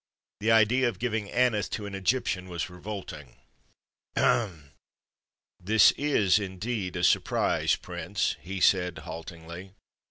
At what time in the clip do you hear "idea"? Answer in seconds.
0.51-0.89